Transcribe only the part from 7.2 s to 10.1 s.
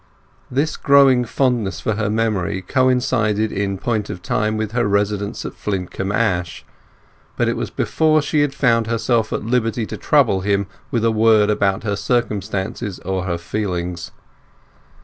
but it was before she had felt herself at liberty to